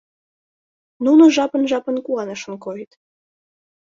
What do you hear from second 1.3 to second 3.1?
жапын-жапын куанышын койыт.